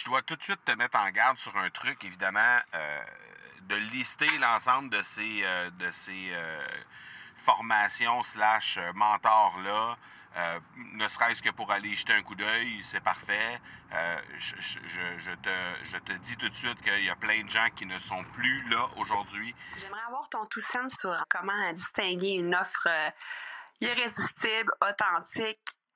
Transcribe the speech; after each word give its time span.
je 0.00 0.06
dois 0.06 0.22
tout 0.22 0.36
de 0.36 0.42
suite 0.42 0.64
te 0.64 0.72
mettre 0.72 0.98
en 0.98 1.10
garde 1.10 1.36
sur 1.38 1.54
un 1.56 1.68
truc, 1.70 2.02
évidemment, 2.04 2.58
de 3.62 3.74
lister 3.74 4.38
l'ensemble 4.38 4.88
de 4.90 5.02
ces, 5.02 5.42
de 5.78 5.90
ces 5.90 6.32
formations 7.44 8.22
slash 8.24 8.78
mentors-là. 8.94 9.96
ne 10.76 11.08
serait-ce 11.08 11.42
que 11.42 11.50
pour 11.50 11.70
aller 11.70 11.94
jeter 11.94 12.14
un 12.14 12.22
coup 12.22 12.34
d'œil, 12.34 12.82
c'est 12.84 13.02
parfait. 13.02 13.60
je, 13.90 15.34
te, 15.34 15.84
je, 15.92 15.98
te, 15.98 16.12
dis 16.12 16.36
tout 16.36 16.48
de 16.48 16.54
suite 16.54 16.80
qu'il 16.80 17.04
y 17.04 17.10
a 17.10 17.16
plein 17.16 17.44
de 17.44 17.50
gens 17.50 17.68
qui 17.76 17.84
ne 17.84 17.98
sont 17.98 18.24
plus 18.32 18.68
là 18.70 18.88
aujourd'hui. 18.96 19.54
J'aimerais 19.78 20.02
avoir 20.06 20.28
ton 20.30 20.46
tout 20.46 20.60
sens 20.60 20.94
sur 20.98 21.14
comment 21.28 21.72
distinguer 21.74 22.30
une 22.30 22.54
offre 22.54 22.88
irrésistible, 23.80 24.72
authentique, 24.80 25.60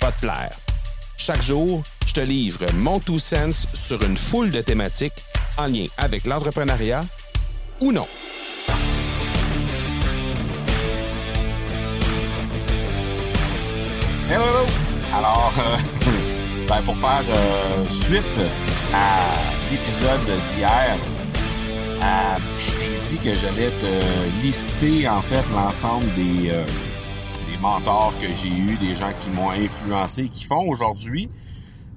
va 0.00 0.12
te 0.12 0.20
plaire. 0.20 0.56
Chaque 1.16 1.42
jour, 1.42 1.82
je 2.06 2.12
te 2.12 2.20
livre 2.20 2.64
mon 2.74 3.00
Two 3.00 3.18
Sense 3.18 3.66
sur 3.74 4.02
une 4.02 4.16
foule 4.16 4.50
de 4.50 4.60
thématiques 4.60 5.24
en 5.56 5.66
lien 5.66 5.86
avec 5.96 6.26
l'entrepreneuriat 6.26 7.02
ou 7.80 7.92
non. 7.92 8.06
Hello! 14.30 14.66
Alors, 15.12 15.54
euh, 15.58 15.76
ben 16.68 16.82
pour 16.82 16.96
faire 16.98 17.24
euh, 17.28 17.84
suite 17.90 18.40
à 18.94 19.20
l'épisode 19.70 20.38
d'hier, 20.48 20.96
euh, 22.02 22.36
je 22.56 22.70
t'ai 22.72 22.98
dit 23.06 23.16
que 23.16 23.34
j'allais 23.34 23.70
te 23.70 24.42
lister 24.42 25.08
en 25.08 25.22
fait 25.22 25.44
l'ensemble 25.54 26.14
des, 26.14 26.52
des 27.58 27.62
mentors 27.62 28.14
que 28.20 28.32
j'ai 28.32 28.48
eus, 28.48 28.76
des 28.76 28.94
gens 28.94 29.12
qui 29.20 29.30
m'ont 29.30 29.50
influencé 29.50 30.28
qui 30.28 30.44
font 30.44 30.68
aujourd'hui 30.68 31.28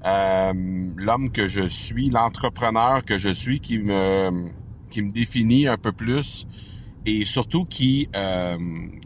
l'homme 0.03 1.31
que 1.31 1.47
je 1.47 1.67
suis, 1.67 2.09
l'entrepreneur 2.09 3.05
que 3.05 3.19
je 3.19 3.29
suis, 3.29 3.59
qui 3.59 3.77
me 3.77 4.49
qui 4.89 5.01
me 5.01 5.09
définit 5.09 5.67
un 5.67 5.77
peu 5.77 5.91
plus 5.91 6.47
et 7.05 7.25
surtout 7.25 7.65
qui 7.65 8.09
euh, 8.15 8.57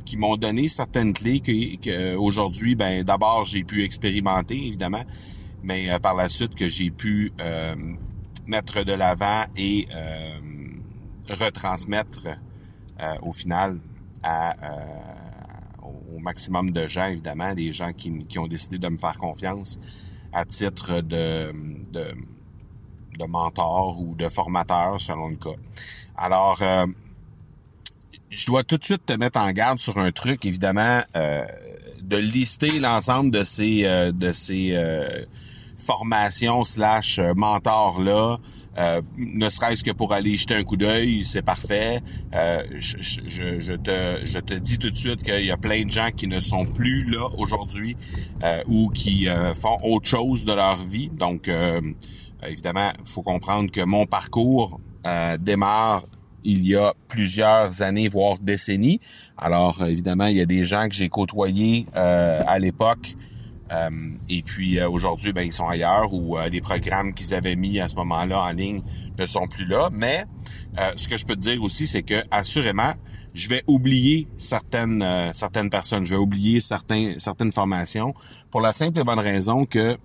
qui 0.06 0.18
m'ont 0.18 0.38
donné 0.38 0.68
certaines 0.68 1.14
clés 1.14 1.40
que, 1.40 2.16
aujourd'hui 2.16 2.76
ben 2.76 3.04
d'abord 3.04 3.44
j'ai 3.44 3.64
pu 3.64 3.84
expérimenter 3.84 4.68
évidemment 4.68 5.04
mais 5.64 5.90
euh, 5.90 6.00
par 6.00 6.16
la 6.16 6.30
suite 6.30 6.56
que 6.56 6.70
j'ai 6.70 6.92
pu 6.92 7.32
euh, 7.40 7.76
mettre 8.48 8.84
de 8.84 8.94
l'avant 8.94 9.46
et 9.58 9.88
retransmettre 11.30 12.28
au 13.22 13.32
final 13.32 13.80
à 14.24 14.56
au 16.16 16.20
maximum 16.20 16.72
de 16.72 16.88
gens 16.88 17.06
évidemment 17.06 17.54
des 17.54 17.74
gens 17.74 17.94
qui, 17.94 18.38
ont 18.38 18.48
décidé 18.48 18.78
de 18.78 18.88
me 18.88 18.98
faire 18.98 19.16
confiance 19.16 19.80
à 20.32 20.46
titre 20.46 21.02
de, 21.02 21.54
de 21.92 23.26
mentor 23.28 24.00
ou 24.00 24.16
de 24.16 24.30
formateur 24.30 25.00
selon 25.00 25.30
le 25.30 25.36
cas. 25.36 25.58
Alors 26.18 26.62
je 28.36 28.46
dois 28.46 28.64
tout 28.64 28.78
de 28.78 28.84
suite 28.84 29.06
te 29.06 29.14
mettre 29.14 29.40
en 29.40 29.52
garde 29.52 29.80
sur 29.80 29.98
un 29.98 30.12
truc, 30.12 30.46
évidemment, 30.46 31.02
euh, 31.16 31.46
de 32.02 32.18
lister 32.18 32.80
l'ensemble 32.80 33.32
de 33.32 33.44
ces 33.44 33.86
euh, 33.86 34.12
de 34.12 34.32
ces 34.32 34.72
euh, 34.74 35.26
formations 35.78 36.66
slash 36.66 37.20
mentors 37.36 38.00
là. 38.76 39.02
ne 39.18 39.50
serait-ce 39.50 39.84
que 39.84 39.92
pour 39.92 40.14
aller 40.14 40.36
jeter 40.36 40.56
un 40.56 40.64
coup 40.64 40.78
d'œil, 40.78 41.24
c'est 41.26 41.42
parfait. 41.42 42.02
Je, 42.34 42.98
je, 43.00 43.22
je, 43.60 43.74
te, 43.74 44.26
je 44.26 44.40
te 44.40 44.54
dis 44.54 44.78
tout 44.78 44.90
de 44.90 44.96
suite 44.96 45.24
qu'il 45.24 45.46
y 45.46 45.52
a 45.52 45.58
plein 45.58 45.84
de 45.84 45.92
gens 45.92 46.10
qui 46.16 46.28
ne 46.28 46.40
sont 46.40 46.66
plus 46.66 47.10
là 47.10 47.28
aujourd'hui 47.38 47.96
ou 48.68 48.90
qui 48.90 49.28
font 49.56 49.78
autre 49.84 50.08
chose 50.08 50.46
de 50.46 50.54
leur 50.54 50.84
vie. 50.84 51.10
Donc, 51.10 51.50
évidemment, 52.48 52.92
il 53.00 53.10
faut 53.10 53.24
comprendre 53.24 53.72
que 53.72 53.82
mon 53.82 54.06
parcours 54.06 54.80
démarre 55.40 56.04
il 56.46 56.66
y 56.66 56.76
a 56.76 56.94
plusieurs 57.08 57.82
années, 57.82 58.08
voire 58.08 58.38
décennies. 58.38 59.02
Alors, 59.38 59.84
évidemment, 59.86 60.28
il 60.28 60.38
y 60.38 60.42
a 60.42 60.46
des 60.46 60.64
gens 60.64 60.88
que 60.88 60.94
j'ai 60.94 61.10
côtoyés 61.10 61.88
euh, 61.96 62.42
à 62.48 62.60
l'époque. 62.60 63.16
Euh, 63.72 63.90
et 64.30 64.42
puis 64.44 64.80
euh, 64.80 64.90
aujourd'hui, 64.90 65.34
ben, 65.34 65.42
ils 65.42 65.54
sont 65.54 65.68
ailleurs 65.68 66.14
ou 66.14 66.38
les 66.52 66.62
programmes 66.62 67.14
qu'ils 67.14 67.34
avaient 67.34 67.56
mis 67.56 67.80
à 67.80 67.88
ce 67.88 67.96
moment-là 67.96 68.42
en 68.42 68.52
ligne 68.52 68.82
ne 69.18 69.26
sont 69.26 69.48
plus 69.48 69.66
là. 69.66 69.90
Mais 69.92 70.26
ce 70.96 71.08
que 71.08 71.18
je 71.18 71.26
peux 71.26 71.36
te 71.36 71.42
dire 71.42 71.62
aussi, 71.64 71.88
c'est 71.88 72.04
que 72.04 72.22
assurément, 72.32 72.94
je 73.34 73.50
vais 73.50 73.64
oublier 73.68 74.28
certaines 74.38 75.32
certaines 75.34 75.70
personnes, 75.70 76.06
je 76.06 76.14
vais 76.14 76.20
oublier 76.20 76.60
certains 76.62 77.16
certaines 77.18 77.52
formations 77.52 78.14
pour 78.52 78.62
la 78.62 78.74
simple 78.74 79.00
et 79.00 79.04
bonne 79.04 79.20
raison 79.20 79.66
que 79.66 79.98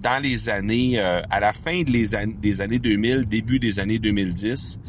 dans 0.00 0.22
les 0.22 0.48
années, 0.48 0.98
euh, 0.98 1.22
à 1.30 1.40
la 1.40 1.52
fin 1.52 1.82
de 1.82 1.90
les 1.90 2.08
des 2.40 2.60
années 2.60 2.78
2000, 2.78 3.26
début 3.26 3.58
des 3.58 3.80
années 3.80 3.98
2010, 3.98 4.80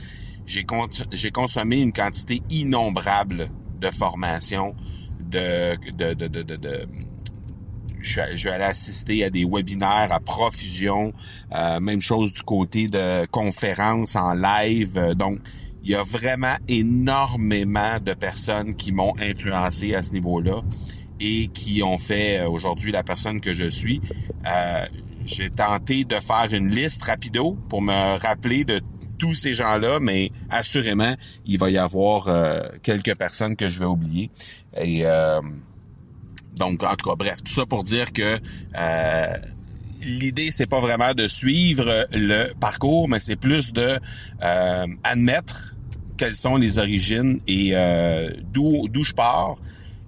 j'ai 0.45 0.65
j'ai 1.11 1.31
consommé 1.31 1.79
une 1.79 1.93
quantité 1.93 2.41
innombrable 2.49 3.49
de 3.79 3.89
formations, 3.89 4.75
de, 5.19 5.75
de, 5.91 6.13
de, 6.13 6.27
de, 6.27 6.55
de, 6.55 6.87
je, 7.99 8.21
vais 8.21 8.49
aller 8.49 8.63
assister 8.63 9.23
à 9.23 9.29
des 9.29 9.45
webinaires 9.45 10.09
à 10.11 10.19
profusion, 10.19 11.13
euh, 11.55 11.79
même 11.79 12.01
chose 12.01 12.33
du 12.33 12.41
côté 12.43 12.87
de 12.87 13.25
conférences 13.27 14.15
en 14.15 14.33
live. 14.33 14.97
Euh, 14.97 15.13
donc, 15.13 15.39
il 15.83 15.91
y 15.91 15.95
a 15.95 16.03
vraiment 16.03 16.55
énormément 16.67 17.99
de 18.03 18.13
personnes 18.13 18.75
qui 18.75 18.91
m'ont 18.91 19.13
influencé 19.19 19.95
à 19.95 20.03
ce 20.03 20.11
niveau-là 20.11 20.61
et 21.19 21.47
qui 21.47 21.83
ont 21.83 21.97
fait 21.97 22.39
euh, 22.39 22.49
aujourd'hui 22.49 22.91
la 22.91 23.03
personne 23.03 23.41
que 23.41 23.53
je 23.53 23.69
suis. 23.69 24.01
Euh, 24.45 24.85
j'ai 25.25 25.49
tenté 25.49 26.05
de 26.05 26.15
faire 26.15 26.47
une 26.51 26.69
liste 26.69 27.03
rapido 27.03 27.57
pour 27.69 27.81
me 27.81 28.19
rappeler 28.19 28.63
de 28.63 28.81
tous 29.17 29.33
ces 29.33 29.53
gens-là, 29.53 29.99
mais 29.99 30.31
assurément, 30.49 31.13
il 31.45 31.59
va 31.59 31.69
y 31.69 31.77
avoir 31.77 32.29
euh, 32.29 32.61
quelques 32.81 33.15
personnes 33.15 33.55
que 33.55 33.69
je 33.69 33.79
vais 33.79 33.85
oublier. 33.85 34.31
Et 34.79 35.03
donc, 36.57 36.83
en 36.83 36.95
tout 36.95 37.09
cas, 37.09 37.15
bref, 37.15 37.37
tout 37.43 37.53
ça 37.53 37.65
pour 37.65 37.83
dire 37.83 38.11
que 38.11 38.39
l'idée, 40.01 40.51
c'est 40.51 40.67
pas 40.67 40.81
vraiment 40.81 41.13
de 41.13 41.27
suivre 41.27 42.07
le 42.11 42.53
parcours, 42.53 43.09
mais 43.09 43.19
c'est 43.19 43.35
plus 43.35 43.73
de 43.73 43.99
admettre 44.41 45.75
quelles 46.17 46.35
sont 46.35 46.57
les 46.57 46.77
origines 46.77 47.39
et 47.47 47.73
d'où 48.51 48.87
d'où 48.89 49.03
je 49.03 49.13
pars 49.13 49.55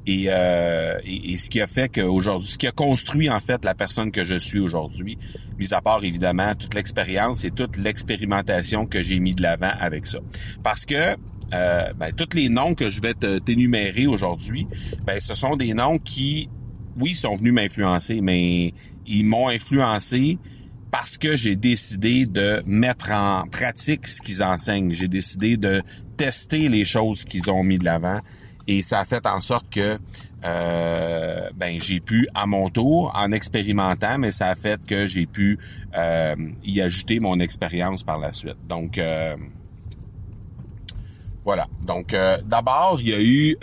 euh, 0.10 1.00
et, 1.04 1.34
et, 1.34 1.38
ce 1.38 1.50
qui 1.50 1.62
a 1.62 1.68
fait 1.68 1.88
qu'aujourd'hui, 1.90 2.50
ce 2.50 2.58
qui 2.58 2.66
a 2.66 2.72
construit 2.72 3.30
en 3.30 3.40
fait 3.40 3.64
la 3.64 3.76
personne 3.76 4.12
que 4.12 4.24
je 4.24 4.40
suis 4.40 4.60
aujourd'hui, 4.60 5.18
mis 5.60 5.74
à 5.74 5.82
part 5.82 6.04
évidemment 6.04 6.56
toute 6.56 6.74
l'expérience 6.74 7.44
et 7.44 7.52
toute 7.52 7.78
l'expérimentation 7.78 8.88
que 8.88 9.02
j'ai 9.02 9.20
mis 9.20 9.36
de 9.36 9.44
l'avant 9.44 9.72
avec 9.80 10.08
ça. 10.08 10.18
Parce 10.64 10.86
que 10.86 11.16
euh, 11.54 11.94
ben, 11.94 12.12
tous 12.14 12.36
les 12.36 12.50
noms 12.50 12.76
que 12.76 12.90
je 12.90 13.02
vais 13.02 13.14
t'énumérer 13.14 14.08
aujourd'hui, 14.08 14.68
ben, 15.06 15.20
ce 15.20 15.34
sont 15.34 15.56
des 15.56 15.74
noms 15.74 16.00
qui, 16.00 16.50
oui, 17.00 17.14
sont 17.14 17.36
venus 17.36 17.54
m'influencer, 17.54 18.22
mais 18.22 18.74
ils 19.06 19.26
m'ont 19.26 19.50
influencé 19.50 20.38
parce 20.92 21.18
que 21.18 21.38
j'ai 21.38 21.56
décidé 21.56 22.26
de 22.26 22.62
mettre 22.66 23.12
en 23.12 23.48
pratique 23.48 24.08
ce 24.08 24.22
qu'ils 24.22 24.44
enseignent. 24.44 24.92
J'ai 24.92 25.08
décidé 25.08 25.58
de 25.58 25.82
tester 26.18 26.70
les 26.70 26.86
choses 26.86 27.24
qu'ils 27.24 27.50
ont 27.50 27.64
mis 27.64 27.80
de 27.80 27.86
l'avant 27.86 28.20
et 28.68 28.84
ça 28.84 29.00
a 29.00 29.06
fait 29.06 29.26
en 29.26 29.42
sorte 29.42 29.70
que 29.70 29.98
euh, 30.44 31.50
ben 31.56 31.80
j'ai 31.80 32.00
pu 32.00 32.28
à 32.34 32.46
mon 32.46 32.70
tour 32.70 33.12
en 33.16 33.32
expérimentant, 33.32 34.18
mais 34.18 34.32
ça 34.32 34.48
a 34.48 34.56
fait 34.56 34.84
que 34.86 35.08
j'ai 35.08 35.26
pu 35.26 35.60
euh, 35.96 36.36
y 36.64 36.82
ajouter 36.82 37.20
mon 37.20 37.40
expérience 37.40 38.04
par 38.04 38.18
la 38.18 38.32
suite. 38.32 38.58
Donc 38.68 38.98
euh, 38.98 39.36
voilà. 41.44 41.68
Donc 41.86 42.16
d'abord, 42.44 43.00
il 43.02 43.10
y 43.10 43.14
a 43.14 43.20
eu 43.22 43.58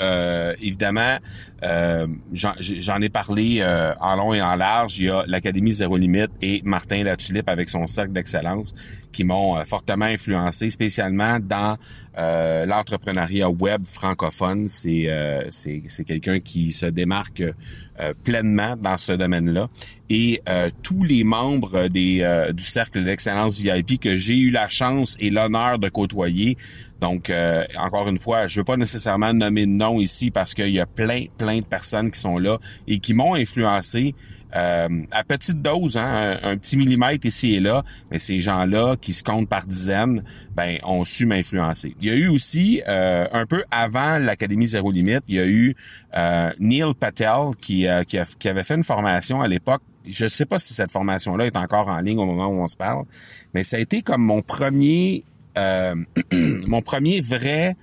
évidemment, 0.61 1.19
j'en 1.63 3.01
ai 3.01 3.09
parlé 3.09 3.65
en 4.01 4.17
long 4.17 4.35
et 4.35 4.43
en 4.43 4.55
large. 4.55 4.99
Il 4.99 5.07
y 5.07 5.11
a 5.11 5.25
l'Académie 5.27 5.73
Zéro 5.73 5.97
Limite 5.97 6.31
et 6.41 6.61
Martin 6.65 7.03
Latulippe 7.03 7.49
avec 7.49 7.69
son 7.69 7.87
cercle 7.87 8.13
d'excellence 8.13 8.75
qui 9.13 9.25
m'ont 9.25 9.65
fortement 9.65 10.05
influencé, 10.05 10.71
spécialement 10.71 11.39
dans 11.41 11.77
euh, 12.19 12.67
l'entrepreneuriat 12.67 13.49
web 13.49 13.87
francophone. 13.87 14.69
C'est 14.69 15.05
euh, 15.09 15.47
c'est 15.51 16.05
quelqu'un 16.05 16.41
qui 16.41 16.73
se 16.73 16.87
démarque 16.87 17.43
euh, 17.43 18.13
pleinement 18.25 18.75
dans 18.75 18.99
ce 18.99 19.13
domaine-là. 19.13 19.69
Et 20.11 20.43
tous 20.83 21.05
les 21.05 21.23
membres 21.23 21.87
des, 21.89 22.49
du 22.55 22.65
cercle 22.65 23.05
d'excellence 23.05 23.59
VIP 23.59 24.01
que 24.01 24.17
j'ai 24.17 24.39
eu 24.39 24.51
la 24.51 24.67
chance 24.67 25.17
et 25.21 25.29
l'honneur 25.29 25.79
de 25.79 25.91
côtoyer, 25.91 26.57
donc, 26.99 27.31
encore 27.77 28.09
une 28.09 28.19
fois, 28.19 28.47
je 28.47 28.61
veux 28.61 28.65
pas 28.65 28.79
nécessairement 28.79 29.35
nommer 29.35 29.67
de 29.67 29.71
nom 29.71 30.01
ici 30.01 30.31
parce 30.31 30.55
qu'il 30.55 30.71
y 30.71 30.81
a 30.81 30.87
plein, 30.87 31.27
plein 31.37 31.48
de 31.57 31.67
personnes 31.67 32.11
qui 32.11 32.21
sont 32.21 32.39
là 32.39 32.59
et 32.87 32.99
qui 32.99 33.15
m'ont 33.15 33.35
influencé 33.35 34.15
euh, 34.57 34.89
à 35.11 35.25
petite 35.25 35.61
dose, 35.61 35.99
hein, 35.99 36.39
un, 36.43 36.57
petit 36.57 36.79
millimètre 36.79 37.27
ici 37.27 37.55
et 37.55 37.61
là, 37.61 37.85
mais 38.11 38.19
ces 38.19 38.41
gens-là 38.41 38.97
qui 38.99 39.13
se 39.13 39.23
comptent 39.23 39.49
par 39.49 39.67
dizaines, 39.67 40.25
ben 40.55 40.79
ont 40.85 41.05
su 41.05 41.27
m'influencer. 41.27 41.95
Il 42.01 42.09
y 42.09 42.11
a 42.11 42.15
eu 42.15 42.29
aussi 42.29 42.83
euh, 42.89 43.27
un 43.31 43.45
peu 43.45 43.63
avant 43.71 44.19
l'Académie 44.19 44.67
Zéro 44.67 44.91
Limite, 44.91 45.23
il 45.29 45.35
y 45.35 45.39
a 45.39 45.47
eu 45.47 45.77
euh, 46.17 46.51
Neil 46.59 46.95
Patel 46.99 47.51
qui, 47.61 47.87
qui, 48.07 48.19
qui, 48.39 48.49
avait 48.49 48.65
fait 48.65 48.75
une 48.75 48.85
formation 48.85 49.43
à 49.43 49.49
l'époque. 49.49 49.83
Je 50.07 50.25
ne 50.25 50.31
sais 50.31 50.47
pas 50.47 50.59
si 50.59 50.73
cette 50.73 50.93
formation-là 50.93 51.45
est 51.45 51.57
encore 51.57 51.89
en 51.89 52.01
ligne 52.01 52.19
au 52.19 52.25
moment 52.25 52.47
où 52.47 52.63
on 52.63 52.69
se 52.69 52.77
parle, 52.77 53.05
mais 53.53 53.65
ça 53.65 53.77
a 53.77 53.81
été 53.81 54.01
comme 54.01 54.23
mon 54.23 54.41
premier 54.41 55.25
mon 56.67 56.83
premier 56.83 57.21
vrai 57.21 57.77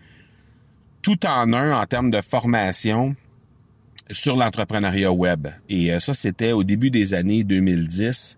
tout 1.02 1.26
en 1.26 1.52
un 1.52 1.78
en 1.78 1.86
termes 1.86 2.10
de 2.10 2.22
formation 2.22 3.18
sur 4.12 4.36
l'entrepreneuriat 4.36 5.12
web. 5.12 5.48
Et 5.70 5.94
euh, 5.94 6.00
ça, 6.00 6.14
c'était 6.14 6.52
au 6.52 6.64
début 6.64 6.92
des 6.92 7.14
années 7.14 7.44
2010. 7.44 8.38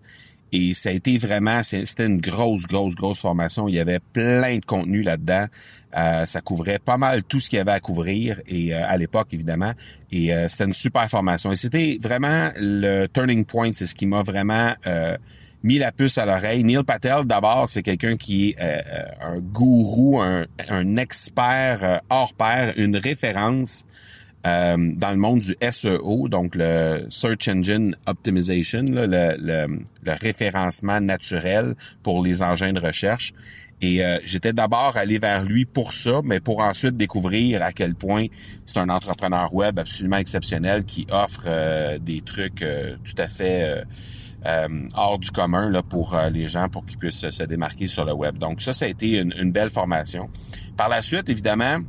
Et 0.50 0.72
ça 0.72 0.88
a 0.88 0.92
été 0.92 1.18
vraiment, 1.18 1.62
c'était 1.62 2.06
une 2.06 2.20
grosse, 2.20 2.66
grosse, 2.66 2.94
grosse 2.94 3.20
formation. 3.20 3.68
Il 3.68 3.74
y 3.74 3.80
avait 3.80 4.00
plein 4.12 4.56
de 4.56 4.64
contenu 4.64 5.02
là-dedans. 5.02 5.46
Euh, 5.96 6.24
ça 6.24 6.40
couvrait 6.40 6.78
pas 6.78 6.96
mal 6.96 7.22
tout 7.22 7.38
ce 7.38 7.50
qu'il 7.50 7.58
y 7.58 7.60
avait 7.60 7.72
à 7.72 7.80
couvrir 7.80 8.40
et 8.46 8.74
euh, 8.74 8.82
à 8.86 8.96
l'époque 8.96 9.28
évidemment. 9.32 9.72
Et 10.10 10.30
c'était 10.48 10.64
une 10.64 10.72
super 10.72 11.06
formation. 11.10 11.52
Et 11.52 11.56
c'était 11.56 11.98
vraiment 12.00 12.50
le 12.56 13.06
turning 13.08 13.44
point. 13.44 13.72
C'est 13.74 13.84
ce 13.84 13.94
qui 13.94 14.06
m'a 14.06 14.22
vraiment 14.22 14.72
mis 15.62 15.76
la 15.76 15.92
puce 15.92 16.16
à 16.16 16.24
l'oreille. 16.24 16.64
Neil 16.64 16.82
Patel, 16.82 17.26
d'abord, 17.26 17.68
c'est 17.68 17.82
quelqu'un 17.82 18.16
qui 18.16 18.54
est 18.58 18.84
un 19.20 19.38
gourou, 19.38 20.22
un 20.22 20.96
expert 20.96 22.00
hors 22.08 22.32
pair, 22.32 22.72
une 22.78 22.96
référence 22.96 23.84
euh, 24.48 24.76
dans 24.96 25.10
le 25.10 25.16
monde 25.16 25.40
du 25.40 25.56
SEO, 25.70 26.28
donc 26.28 26.54
le 26.54 27.06
Search 27.10 27.48
Engine 27.48 27.94
Optimization, 28.06 28.84
le, 28.84 29.66
référencement 30.06 31.00
naturel 31.00 31.74
pour 32.02 32.22
les 32.22 32.42
engins 32.42 32.72
de 32.72 32.80
recherche. 32.80 33.34
Et 33.80 34.02
euh, 34.04 34.18
j'étais 34.24 34.52
d'abord 34.52 34.96
allé 34.96 35.18
vers 35.18 35.44
lui 35.44 35.64
pour 35.64 35.92
ça, 35.92 36.20
mais 36.24 36.40
pour 36.40 36.60
ensuite 36.60 36.96
découvrir 36.96 37.62
à 37.62 37.72
quel 37.72 37.94
point 37.94 38.26
c'est 38.64 38.78
un 38.78 38.88
entrepreneur 38.88 39.52
web 39.52 39.78
absolument 39.78 40.16
exceptionnel 40.16 40.84
qui 40.84 41.06
offre 41.10 41.44
euh, 41.46 41.98
des 41.98 42.22
trucs 42.22 42.64
tout 43.04 43.14
à 43.18 43.28
fait 43.28 43.84
hors 44.94 45.18
du 45.18 45.30
commun 45.30 45.82
pour 45.82 46.16
les 46.32 46.46
gens 46.48 46.68
pour 46.68 46.86
qu'ils 46.86 46.96
puissent 46.96 47.28
se 47.28 47.42
démarquer 47.42 47.86
sur 47.86 48.04
le 48.04 48.14
web. 48.14 48.38
Donc 48.38 48.62
ça, 48.62 48.72
ça 48.72 48.86
a 48.86 48.88
été 48.88 49.18
une 49.18 49.52
belle 49.52 49.68
formation. 49.70 50.30
Par 50.76 50.88
la 50.88 51.02
suite, 51.02 51.28
évidemment, 51.28 51.80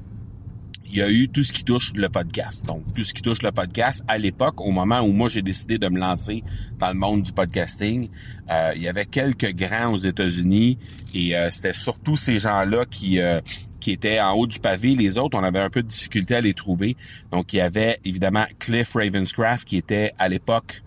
il 0.92 0.98
y 0.98 1.02
a 1.02 1.10
eu 1.10 1.30
tout 1.30 1.44
ce 1.44 1.54
qui 1.54 1.64
touche 1.64 1.94
le 1.94 2.10
podcast. 2.10 2.66
Donc, 2.66 2.82
tout 2.96 3.04
ce 3.04 3.14
qui 3.14 3.22
touche 3.22 3.44
le 3.44 3.52
podcast, 3.52 4.04
à 4.08 4.18
l'époque, 4.18 4.60
au 4.60 4.72
moment 4.72 5.02
où 5.02 5.12
moi 5.12 5.30
j'ai 5.30 5.44
décidé 5.44 5.78
de 5.78 5.88
me 5.88 6.00
lancer 6.00 6.44
dans 6.80 6.88
le 6.88 6.96
monde 6.96 7.22
du 7.22 7.32
podcasting, 7.32 8.10
euh, 8.50 8.74
il 8.76 8.82
y 8.82 8.88
avait 8.88 9.06
quelques 9.06 9.54
grands 9.54 9.94
aux 9.94 9.98
États-Unis 9.98 10.80
et 11.14 11.36
euh, 11.36 11.52
c'était 11.52 11.74
surtout 11.74 12.18
ces 12.18 12.38
gens-là 12.38 12.86
qui 12.90 13.20
euh, 13.20 13.40
qui 13.80 13.92
étaient 13.92 14.20
en 14.20 14.34
haut 14.34 14.48
du 14.48 14.60
pavé. 14.60 14.96
Les 14.96 15.18
autres, 15.18 15.38
on 15.38 15.44
avait 15.44 15.60
un 15.60 15.70
peu 15.70 15.82
de 15.82 15.88
difficulté 15.88 16.36
à 16.36 16.42
les 16.42 16.54
trouver. 16.54 16.98
Donc, 17.32 17.54
il 17.54 17.58
y 17.58 17.62
avait 17.62 18.00
évidemment 18.04 18.46
Cliff 18.58 18.94
Ravenscraft 18.94 19.66
qui 19.66 19.78
était 19.78 20.14
à 20.18 20.28
l'époque 20.28 20.82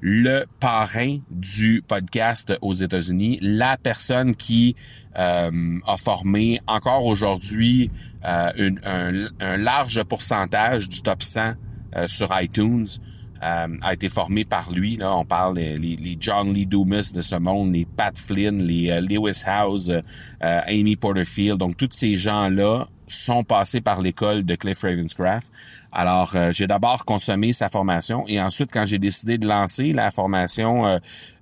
le 0.00 0.44
parrain 0.60 1.18
du 1.30 1.82
podcast 1.86 2.56
aux 2.62 2.74
États-Unis, 2.74 3.38
la 3.42 3.76
personne 3.76 4.34
qui 4.36 4.76
a 5.14 5.50
formé 5.96 6.60
encore 6.68 7.04
aujourd'hui 7.04 7.90
euh, 8.24 9.28
un, 9.40 9.56
large 9.56 10.02
pourcentage 10.04 10.88
du 10.88 11.02
top 11.02 11.22
100 11.22 11.52
euh, 11.96 12.08
sur 12.08 12.28
iTunes 12.40 12.86
euh, 13.42 13.66
a 13.80 13.92
été 13.94 14.08
formé 14.08 14.44
par 14.44 14.72
lui. 14.72 14.96
Là, 14.96 15.16
on 15.16 15.24
parle 15.24 15.54
des 15.54 15.76
les, 15.76 16.16
John 16.18 16.52
Lee 16.52 16.66
Dumas 16.66 17.12
de 17.14 17.22
ce 17.22 17.36
monde, 17.36 17.72
les 17.72 17.84
Pat 17.84 18.16
Flynn, 18.18 18.62
les 18.62 19.00
Lewis 19.00 19.42
House, 19.46 19.90
Amy 20.40 20.96
Porterfield. 20.96 21.58
Donc, 21.58 21.76
tous 21.76 21.90
ces 21.92 22.16
gens-là 22.16 22.88
sont 23.06 23.44
passés 23.44 23.80
par 23.80 24.00
l'école 24.00 24.44
de 24.44 24.54
Cliff 24.56 24.82
Ravenscraft. 24.82 25.50
Alors, 25.92 26.32
euh, 26.34 26.50
j'ai 26.52 26.66
d'abord 26.66 27.04
consommé 27.04 27.52
sa 27.52 27.68
formation 27.68 28.24
et 28.28 28.40
ensuite, 28.40 28.70
quand 28.72 28.84
j'ai 28.86 28.98
décidé 28.98 29.38
de 29.38 29.46
lancer 29.46 29.92
la 29.92 30.10
formation 30.10 30.86
euh, 30.86 30.98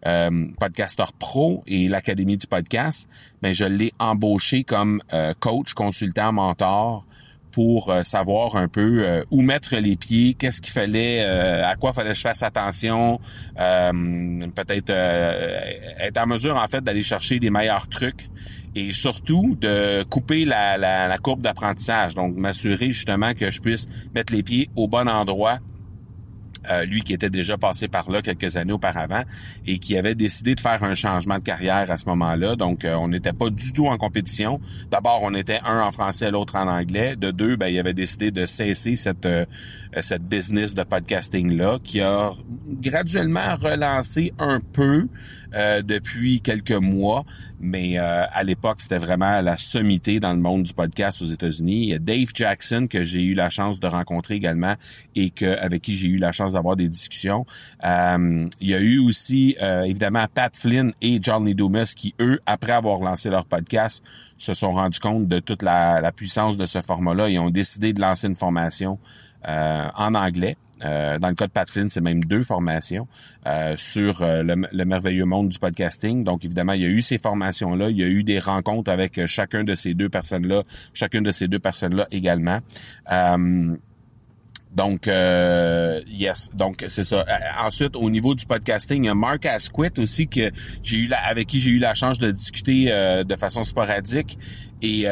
euh 0.06 0.46
Podcaster 0.60 1.04
Pro 1.18 1.64
et 1.66 1.88
l'Académie 1.88 2.36
du 2.36 2.46
podcast, 2.46 3.08
ben 3.42 3.52
je 3.52 3.64
l'ai 3.64 3.92
embauché 3.98 4.62
comme 4.62 5.02
euh, 5.12 5.34
coach, 5.40 5.74
consultant, 5.74 6.32
mentor 6.32 7.04
pour 7.50 7.90
savoir 8.04 8.56
un 8.56 8.68
peu 8.68 9.24
où 9.30 9.40
mettre 9.40 9.76
les 9.76 9.96
pieds, 9.96 10.34
qu'est-ce 10.34 10.60
qu'il 10.60 10.74
fallait, 10.74 11.24
à 11.24 11.74
quoi 11.76 11.94
fallait 11.94 12.10
que 12.10 12.16
je 12.16 12.20
fasse 12.20 12.42
attention, 12.42 13.18
peut-être 13.56 14.90
être 14.90 16.18
en 16.18 16.26
mesure 16.26 16.56
en 16.56 16.68
fait 16.68 16.84
d'aller 16.84 17.02
chercher 17.02 17.38
les 17.38 17.48
meilleurs 17.48 17.88
trucs 17.88 18.28
et 18.76 18.92
surtout 18.92 19.56
de 19.58 20.02
couper 20.04 20.44
la, 20.44 20.76
la, 20.76 21.18
courbe 21.18 21.40
d'apprentissage. 21.40 22.14
Donc, 22.14 22.36
m'assurer 22.36 22.90
justement 22.90 23.32
que 23.32 23.50
je 23.50 23.60
puisse 23.60 23.88
mettre 24.14 24.34
les 24.34 24.42
pieds 24.42 24.70
au 24.76 24.86
bon 24.86 25.08
endroit. 25.08 25.58
Euh, 26.68 26.84
lui 26.84 27.02
qui 27.02 27.12
était 27.12 27.30
déjà 27.30 27.56
passé 27.56 27.86
par 27.86 28.10
là 28.10 28.22
quelques 28.22 28.56
années 28.56 28.72
auparavant 28.72 29.22
et 29.68 29.78
qui 29.78 29.96
avait 29.96 30.16
décidé 30.16 30.56
de 30.56 30.60
faire 30.60 30.82
un 30.82 30.96
changement 30.96 31.38
de 31.38 31.44
carrière 31.44 31.92
à 31.92 31.96
ce 31.96 32.06
moment-là. 32.08 32.56
Donc, 32.56 32.84
euh, 32.84 32.96
on 32.96 33.06
n'était 33.06 33.32
pas 33.32 33.50
du 33.50 33.72
tout 33.72 33.86
en 33.86 33.96
compétition. 33.98 34.60
D'abord, 34.90 35.20
on 35.22 35.32
était 35.34 35.60
un 35.64 35.80
en 35.80 35.92
français, 35.92 36.32
l'autre 36.32 36.56
en 36.56 36.66
anglais. 36.66 37.14
De 37.14 37.30
deux, 37.30 37.54
ben, 37.54 37.68
il 37.68 37.78
avait 37.78 37.94
décidé 37.94 38.32
de 38.32 38.46
cesser 38.46 38.96
cette 38.96 39.26
euh, 39.26 39.44
cette 40.00 40.24
business 40.24 40.74
de 40.74 40.82
podcasting 40.82 41.56
là, 41.56 41.78
qui 41.82 42.00
a 42.00 42.32
graduellement 42.82 43.54
relancé 43.60 44.32
un 44.40 44.58
peu 44.60 45.06
euh, 45.54 45.82
depuis 45.82 46.40
quelques 46.40 46.72
mois, 46.72 47.24
mais 47.60 47.98
euh, 47.98 48.24
à 48.32 48.42
l'époque, 48.42 48.80
c'était 48.80 48.98
vraiment 48.98 49.40
la 49.40 49.56
sommité 49.56 50.20
dans 50.20 50.32
le 50.32 50.40
monde 50.40 50.64
du 50.64 50.72
podcast 50.72 51.22
aux 51.22 51.26
États-Unis. 51.26 51.98
Dave 52.00 52.28
Jackson 52.34 52.86
que 52.88 53.04
j'ai 53.04 53.22
eu 53.22 53.34
la 53.34 53.50
chance 53.50 53.80
de 53.80 53.86
rencontrer 53.86 54.34
également 54.34 54.74
et 55.14 55.30
que 55.30 55.58
avec 55.58 55.82
qui 55.82 55.96
j'ai 55.96 56.08
eu 56.08 56.18
la 56.18 56.32
chance 56.32 56.52
d'avoir 56.52 56.76
des 56.76 56.88
discussions. 56.88 57.46
Euh, 57.84 58.48
il 58.60 58.68
y 58.68 58.74
a 58.74 58.80
eu 58.80 58.98
aussi 58.98 59.56
évidemment 59.60 60.26
Pat 60.32 60.54
Flynn 60.54 60.92
et 61.00 61.18
John 61.22 61.44
Lee 61.44 61.54
Dumas 61.54 61.94
qui 61.96 62.14
eux, 62.20 62.40
après 62.46 62.72
avoir 62.72 63.00
lancé 63.00 63.30
leur 63.30 63.46
podcast, 63.46 64.04
se 64.38 64.52
sont 64.52 64.72
rendus 64.72 65.00
compte 65.00 65.28
de 65.28 65.38
toute 65.38 65.62
la, 65.62 66.00
la 66.00 66.12
puissance 66.12 66.56
de 66.56 66.66
ce 66.66 66.80
format-là 66.80 67.30
et 67.30 67.38
ont 67.38 67.50
décidé 67.50 67.92
de 67.92 68.00
lancer 68.00 68.26
une 68.26 68.36
formation 68.36 68.98
en 69.44 70.14
anglais. 70.14 70.56
Euh, 70.84 71.18
dans 71.18 71.28
le 71.28 71.34
cas 71.34 71.46
de 71.46 71.52
Pat 71.52 71.68
Flynn, 71.68 71.88
c'est 71.88 72.00
même 72.00 72.22
deux 72.24 72.44
formations 72.44 73.08
euh, 73.46 73.74
sur 73.76 74.22
euh, 74.22 74.42
le, 74.42 74.84
merveilleux 74.84 75.24
monde 75.24 75.48
du 75.48 75.58
podcasting. 75.58 76.24
Donc, 76.24 76.44
évidemment, 76.44 76.72
il 76.72 76.82
y 76.82 76.84
a 76.84 76.88
eu 76.88 77.02
ces 77.02 77.18
formations-là. 77.18 77.90
Il 77.90 77.96
y 77.96 78.04
a 78.04 78.08
eu 78.08 78.22
des 78.22 78.38
rencontres 78.38 78.90
avec 78.90 79.26
chacun 79.26 79.64
de 79.64 79.74
ces 79.74 79.94
deux 79.94 80.08
personnes-là, 80.08 80.64
chacune 80.92 81.22
de 81.22 81.32
ces 81.32 81.48
deux 81.48 81.58
personnes-là 81.58 82.06
également. 82.10 82.60
Donc, 84.76 85.06
yes. 85.06 86.50
Donc, 86.54 86.84
c'est 86.88 87.04
ça. 87.04 87.24
ensuite, 87.60 87.96
au 87.96 88.10
niveau 88.10 88.34
du 88.34 88.46
podcasting, 88.46 89.04
il 89.04 89.06
y 89.06 89.10
a 89.10 89.14
Mark 89.14 89.46
Asquith 89.46 89.98
aussi 89.98 90.28
que 90.28 90.50
j'ai 90.82 90.98
eu 90.98 91.12
avec 91.12 91.48
qui 91.48 91.60
j'ai 91.60 91.70
eu 91.70 91.78
la 91.78 91.94
chance 91.94 92.18
de 92.18 92.30
discuter 92.30 92.86
de 93.24 93.36
façon 93.36 93.64
sporadique 93.64 94.38
et 94.82 95.06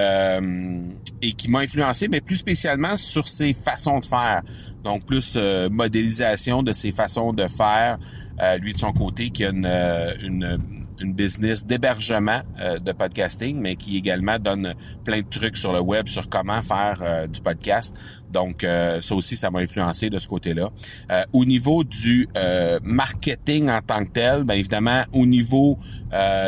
et 1.24 1.32
qui 1.32 1.50
m'a 1.50 1.60
influencé, 1.60 2.08
mais 2.08 2.20
plus 2.20 2.36
spécialement 2.36 2.96
sur 2.96 3.28
ses 3.28 3.54
façons 3.54 3.98
de 4.00 4.04
faire. 4.04 4.42
Donc, 4.84 5.06
plus 5.06 5.34
euh, 5.36 5.70
modélisation 5.70 6.62
de 6.62 6.72
ses 6.72 6.92
façons 6.92 7.32
de 7.32 7.48
faire. 7.48 7.98
Euh, 8.42 8.58
lui, 8.58 8.74
de 8.74 8.78
son 8.78 8.92
côté, 8.92 9.30
qui 9.30 9.44
a 9.44 9.50
une, 9.50 9.64
euh, 9.64 10.12
une, 10.22 10.58
une 11.00 11.14
business 11.14 11.64
d'hébergement 11.64 12.42
de 12.58 12.92
podcasting, 12.92 13.58
mais 13.58 13.76
qui 13.76 13.96
également 13.96 14.38
donne 14.38 14.74
plein 15.04 15.20
de 15.20 15.28
trucs 15.28 15.56
sur 15.56 15.72
le 15.72 15.80
web 15.80 16.08
sur 16.08 16.28
comment 16.28 16.62
faire 16.62 17.26
du 17.28 17.40
podcast. 17.40 17.96
Donc, 18.34 18.64
euh, 18.64 19.00
ça 19.00 19.14
aussi, 19.14 19.36
ça 19.36 19.50
m'a 19.50 19.60
influencé 19.60 20.10
de 20.10 20.18
ce 20.18 20.26
côté-là. 20.26 20.70
Euh, 21.10 21.22
au 21.32 21.44
niveau 21.44 21.84
du 21.84 22.28
euh, 22.36 22.80
marketing 22.82 23.70
en 23.70 23.80
tant 23.80 24.04
que 24.04 24.10
tel, 24.10 24.42
bien 24.44 24.56
évidemment, 24.56 25.04
au 25.12 25.24
niveau 25.24 25.78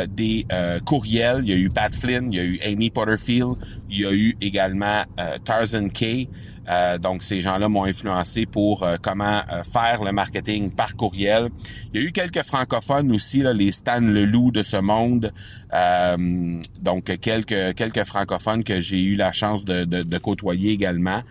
des 0.07 0.45
courriels, 0.85 1.41
il 1.43 1.49
y 1.49 1.51
a 1.51 1.57
eu 1.57 1.69
Pat 1.69 1.93
Flynn, 1.93 2.31
il 2.31 2.37
y 2.37 2.39
a 2.39 2.43
eu 2.45 2.57
Amy 2.65 2.89
Porterfield, 2.89 3.55
il 3.89 3.99
y 3.99 4.05
a 4.05 4.13
eu 4.13 4.37
également 4.39 5.03
Tarzan 5.43 5.89
Kay. 5.89 6.29
Euh, 6.69 6.97
donc, 6.97 7.23
ces 7.23 7.39
gens-là 7.39 7.69
m'ont 7.69 7.85
influencé 7.85 8.45
pour 8.45 8.83
euh, 8.83 8.97
comment 9.01 9.41
euh, 9.51 9.63
faire 9.63 10.03
le 10.03 10.11
marketing 10.11 10.71
par 10.71 10.95
courriel. 10.95 11.49
Il 11.93 12.01
y 12.01 12.03
a 12.03 12.07
eu 12.07 12.11
quelques 12.11 12.43
francophones 12.43 13.11
aussi, 13.11 13.41
là, 13.41 13.53
les 13.53 13.71
Stan 13.71 14.01
Leloup 14.01 14.51
de 14.51 14.63
ce 14.63 14.77
monde. 14.77 15.31
donc, 16.81 17.05
quelques 17.19 17.75
quelques 17.75 18.03
francophones 18.03 18.63
que 18.63 18.79
j'ai 18.79 19.01
eu 19.01 19.15
la 19.15 19.31
chance 19.31 19.65
de, 19.65 19.85
de, 19.85 20.03
de 20.03 20.17
côtoyer 20.17 20.71
également. 20.71 21.21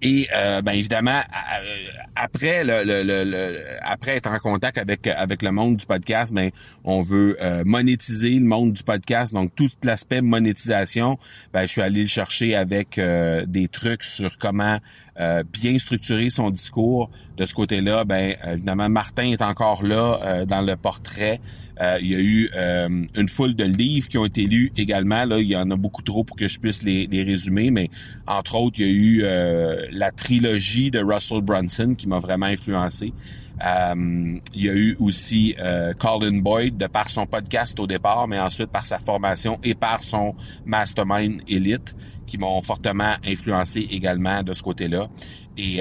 Et 0.00 0.28
euh, 0.32 0.62
ben 0.62 0.72
évidemment, 0.72 1.10
euh, 1.10 1.88
après 2.14 2.62
le, 2.62 2.84
le, 2.84 3.02
le, 3.02 3.64
après 3.82 4.16
être 4.16 4.30
en 4.30 4.38
contact 4.38 4.78
avec 4.78 5.06
avec 5.08 5.42
le 5.42 5.50
monde 5.50 5.76
du 5.76 5.86
podcast, 5.86 6.32
ben 6.32 6.50
on 6.84 7.02
veut 7.02 7.36
euh, 7.42 7.64
monétiser 7.64 8.30
le 8.30 8.44
monde 8.44 8.72
du 8.72 8.84
podcast. 8.84 9.32
Donc 9.32 9.54
tout 9.56 9.70
l'aspect 9.82 10.20
monétisation, 10.20 11.18
ben 11.52 11.62
je 11.62 11.72
suis 11.72 11.82
allé 11.82 12.02
le 12.02 12.08
chercher 12.08 12.54
avec 12.54 13.00
des 13.46 13.68
trucs 13.68 14.04
sur 14.04 14.38
comment 14.38 14.78
bien 15.52 15.78
structurer 15.78 16.30
son 16.30 16.50
discours. 16.50 17.10
De 17.36 17.46
ce 17.46 17.54
côté-là, 17.54 18.04
ben 18.04 18.36
évidemment 18.46 18.88
Martin 18.88 19.30
est 19.32 19.42
encore 19.42 19.82
là 19.82 20.44
dans 20.46 20.60
le 20.60 20.76
portrait. 20.76 21.40
Euh, 21.80 21.98
il 22.00 22.08
y 22.08 22.14
a 22.14 22.18
eu 22.18 22.50
euh, 22.56 22.88
une 23.14 23.28
foule 23.28 23.54
de 23.54 23.64
livres 23.64 24.08
qui 24.08 24.18
ont 24.18 24.24
été 24.24 24.42
lus 24.42 24.72
également. 24.76 25.24
Là, 25.24 25.38
il 25.38 25.46
y 25.46 25.56
en 25.56 25.70
a 25.70 25.76
beaucoup 25.76 26.02
trop 26.02 26.24
pour 26.24 26.36
que 26.36 26.48
je 26.48 26.58
puisse 26.58 26.82
les, 26.82 27.06
les 27.06 27.22
résumer, 27.22 27.70
mais 27.70 27.88
entre 28.26 28.56
autres, 28.56 28.80
il 28.80 28.86
y 28.86 28.88
a 28.88 28.92
eu 28.92 29.20
euh, 29.22 29.86
la 29.92 30.10
trilogie 30.10 30.90
de 30.90 30.98
Russell 30.98 31.40
Brunson 31.40 31.94
qui 31.96 32.08
m'a 32.08 32.18
vraiment 32.18 32.46
influencé. 32.46 33.12
Il 33.60 34.40
y 34.54 34.68
a 34.68 34.74
eu 34.74 34.96
aussi 35.00 35.54
Colin 35.98 36.38
Boyd 36.38 36.76
de 36.76 36.86
par 36.86 37.10
son 37.10 37.26
podcast 37.26 37.78
au 37.80 37.86
départ, 37.86 38.28
mais 38.28 38.38
ensuite 38.38 38.70
par 38.70 38.86
sa 38.86 38.98
formation 38.98 39.58
et 39.64 39.74
par 39.74 40.02
son 40.04 40.34
mastermind 40.64 41.42
élite 41.48 41.96
qui 42.26 42.38
m'ont 42.38 42.60
fortement 42.60 43.14
influencé 43.24 43.80
également 43.90 44.42
de 44.42 44.52
ce 44.52 44.62
côté-là. 44.62 45.08
Et 45.58 45.80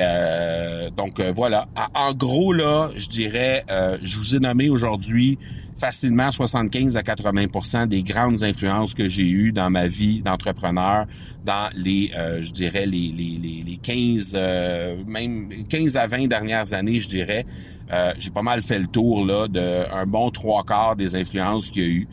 donc 0.98 1.22
voilà. 1.36 1.68
En, 1.94 2.14
gros 2.14 2.52
là, 2.52 2.90
je 2.96 3.08
dirais, 3.08 3.64
je 4.02 4.18
vous 4.18 4.36
ai 4.36 4.40
nommé 4.40 4.70
aujourd'hui 4.70 5.38
facilement 5.78 6.32
75 6.32 6.98
à 6.98 7.02
80% 7.02 7.88
des 7.88 8.02
grandes 8.04 8.44
influences 8.44 8.94
que 8.94 9.08
j'ai 9.08 9.30
eues 9.30 9.52
dans 9.52 9.70
ma 9.70 9.88
vie 9.88 10.22
d'entrepreneur 10.22 11.06
dans 11.46 11.70
les, 11.76 12.12
euh, 12.18 12.42
je 12.42 12.52
dirais, 12.52 12.86
les, 12.86 13.14
les, 13.16 13.64
les, 13.64 13.78
15, 13.78 14.34
euh, 14.36 14.98
même 15.06 15.50
15 15.70 15.96
à 15.96 16.08
20 16.08 16.28
dernières 16.28 16.74
années, 16.74 17.00
je 17.00 17.08
dirais. 17.08 17.46
Euh, 17.92 18.14
j'ai 18.18 18.32
pas 18.32 18.42
mal 18.42 18.62
fait 18.62 18.80
le 18.80 18.88
tour 18.88 19.26
là 19.26 19.48
de 19.48 20.06
bon 20.06 20.30
trois 20.30 20.66
quarts 20.66 20.98
des 20.98 21.16
influences 21.16 21.70
qu'il 21.70 21.84
y 21.84 21.86
a 21.86 21.90
eu 21.90 22.08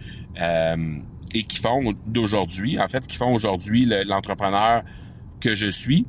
et 1.34 1.42
qui 1.42 1.58
font 1.58 1.94
d'aujourd'hui, 2.06 2.78
en 2.78 2.86
fait, 2.86 3.06
qui 3.08 3.16
font 3.16 3.34
aujourd'hui 3.34 3.86
l'entrepreneur 4.06 4.82
que 5.40 5.56
je 5.56 5.66
suis 5.66 6.06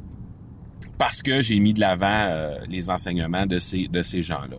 parce 0.97 1.21
que 1.21 1.41
j'ai 1.41 1.59
mis 1.59 1.73
de 1.73 1.79
l'avant 1.79 2.29
les 2.69 2.89
enseignements 2.89 3.45
de 3.45 3.59
ces 3.59 3.87
de 3.87 4.01
ces 4.01 4.23
gens-là. 4.23 4.57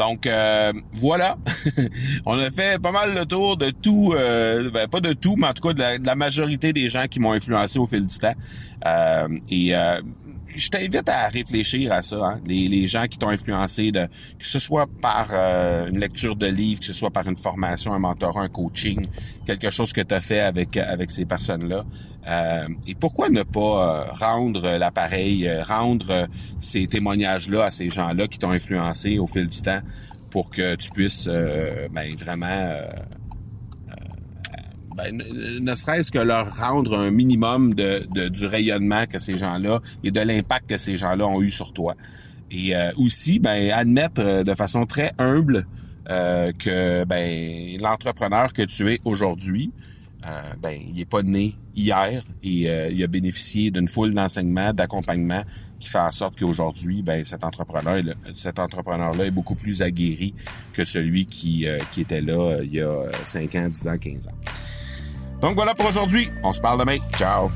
Donc 0.00 0.26
euh, 0.26 0.72
voilà, 0.94 1.36
on 2.24 2.38
a 2.38 2.50
fait 2.50 2.80
pas 2.80 2.90
mal 2.90 3.14
le 3.14 3.26
tour 3.26 3.58
de 3.58 3.68
tout, 3.68 4.14
euh, 4.16 4.70
ben, 4.70 4.88
pas 4.88 5.00
de 5.00 5.12
tout, 5.12 5.36
mais 5.36 5.48
en 5.48 5.52
tout 5.52 5.68
cas 5.68 5.74
de 5.74 6.06
la, 6.06 6.14
majorité 6.14 6.72
des 6.72 6.88
gens 6.88 7.04
qui 7.04 7.20
m'ont 7.20 7.32
influencé 7.32 7.78
au 7.78 7.86
fil 7.86 8.06
du 8.06 8.16
temps. 8.16 8.32
Euh, 8.86 9.28
et 9.50 9.74
je 10.56 10.68
t'invite 10.70 11.06
à 11.06 11.28
réfléchir 11.28 11.92
à 11.92 12.00
ça, 12.00 12.16
hein. 12.16 12.40
les, 12.46 12.86
gens 12.86 13.04
qui 13.08 13.18
t'ont 13.18 13.28
influencé, 13.28 13.92
de, 13.92 14.06
que 14.38 14.46
ce 14.46 14.58
soit 14.58 14.86
par 15.02 15.34
une 15.34 15.98
lecture 15.98 16.34
de 16.34 16.46
livre, 16.46 16.80
que 16.80 16.86
ce 16.86 16.94
soit 16.94 17.10
par 17.10 17.28
une 17.28 17.36
formation, 17.36 17.92
un 17.92 17.98
mentorat, 17.98 18.44
un 18.44 18.48
coaching, 18.48 19.06
quelque 19.44 19.68
chose 19.68 19.92
que 19.92 20.00
tu 20.00 20.14
as 20.14 20.20
fait 20.20 20.40
avec 20.40 20.78
avec 20.78 21.10
ces 21.10 21.26
personnes-là. 21.26 21.84
Euh, 22.28 22.68
et 22.86 22.94
pourquoi 22.94 23.30
ne 23.30 23.42
pas 23.42 23.60
euh, 23.60 24.12
rendre 24.12 24.76
l'appareil, 24.76 25.48
euh, 25.48 25.62
rendre 25.62 26.28
ces 26.58 26.86
témoignages-là 26.86 27.64
à 27.64 27.70
ces 27.70 27.88
gens-là 27.88 28.26
qui 28.26 28.38
t'ont 28.38 28.50
influencé 28.50 29.18
au 29.18 29.26
fil 29.26 29.46
du 29.46 29.62
temps 29.62 29.80
pour 30.30 30.50
que 30.50 30.76
tu 30.76 30.90
puisses 30.90 31.26
ben, 31.26 32.14
vraiment, 32.16 32.68
ben, 34.94 35.16
ne 35.16 35.74
serait-ce 35.74 36.12
que 36.12 36.20
leur 36.20 36.56
rendre 36.56 36.96
un 36.96 37.10
minimum 37.10 37.74
de, 37.74 38.28
du 38.28 38.46
rayonnement 38.46 39.06
que 39.06 39.18
ces 39.18 39.36
gens-là 39.36 39.80
et 40.04 40.12
de 40.12 40.20
l'impact 40.20 40.70
que 40.70 40.78
ces 40.78 40.96
gens-là 40.96 41.26
ont 41.26 41.42
eu 41.42 41.50
sur 41.50 41.72
toi. 41.72 41.96
Et 42.52 42.74
aussi, 42.96 43.40
ben, 43.40 43.72
admettre 43.72 44.44
de 44.44 44.54
façon 44.54 44.86
très 44.86 45.10
humble 45.18 45.66
que 46.06 47.04
ben, 47.06 47.80
l'entrepreneur 47.80 48.52
que 48.52 48.62
tu 48.62 48.88
es 48.92 49.00
aujourd'hui, 49.04 49.72
euh, 50.26 50.52
ben, 50.62 50.78
il 50.92 51.00
est 51.00 51.06
pas 51.06 51.22
né 51.22 51.56
hier 51.74 52.22
et 52.42 52.68
euh, 52.68 52.90
il 52.90 53.02
a 53.02 53.06
bénéficié 53.06 53.70
d'une 53.70 53.88
foule 53.88 54.12
d'enseignements, 54.14 54.74
d'accompagnement 54.74 55.44
qui 55.78 55.88
fait 55.88 55.98
en 55.98 56.10
sorte 56.10 56.38
qu'aujourd'hui, 56.38 57.00
ben, 57.02 57.24
cet 57.24 57.42
entrepreneur, 57.42 58.02
cet 58.36 58.58
entrepreneur-là 58.58 59.24
est 59.24 59.30
beaucoup 59.30 59.54
plus 59.54 59.80
aguerri 59.80 60.34
que 60.74 60.84
celui 60.84 61.24
qui, 61.24 61.66
euh, 61.66 61.78
qui 61.92 62.02
était 62.02 62.20
là 62.20 62.58
il 62.62 62.74
y 62.74 62.82
a 62.82 63.04
5 63.24 63.54
ans, 63.54 63.68
10 63.68 63.88
ans, 63.88 63.96
15 63.98 64.28
ans. 64.28 64.34
Donc 65.40 65.54
voilà 65.54 65.74
pour 65.74 65.86
aujourd'hui. 65.86 66.28
On 66.42 66.52
se 66.52 66.60
parle 66.60 66.80
demain. 66.80 66.98
Ciao. 67.16 67.50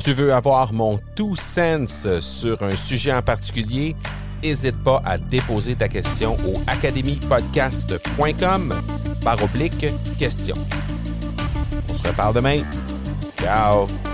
Tu 0.00 0.14
veux 0.14 0.32
avoir 0.32 0.72
mon 0.72 0.98
tout 1.14 1.36
sens 1.36 2.08
sur 2.20 2.60
un 2.62 2.74
sujet 2.74 3.12
en 3.12 3.22
particulier? 3.22 3.94
N'hésite 4.42 4.82
pas 4.82 5.00
à 5.04 5.16
déposer 5.18 5.76
ta 5.76 5.88
question 5.88 6.36
au 6.46 6.54
academypodcast.com 6.66 8.74
par 9.22 9.42
oblique 9.42 9.86
question. 10.18 10.56
On 12.08 12.12
se 12.12 12.16
reparle 12.16 12.32
demain. 12.32 12.64
Ciao. 13.36 14.07